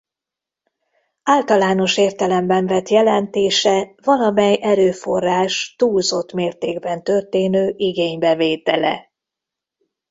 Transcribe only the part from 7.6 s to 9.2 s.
igénybevétele.